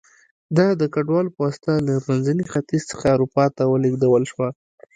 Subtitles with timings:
[0.57, 4.47] دا د کډوالو په واسطه له منځني ختیځ څخه اروپا ته ولېږدول شوه